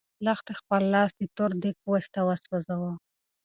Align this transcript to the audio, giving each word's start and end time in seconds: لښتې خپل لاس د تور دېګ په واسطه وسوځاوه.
لښتې 0.25 0.53
خپل 0.59 0.81
لاس 0.93 1.11
د 1.19 1.21
تور 1.35 1.51
دېګ 1.61 1.75
په 1.81 1.87
واسطه 1.93 2.19
وسوځاوه. 2.27 2.93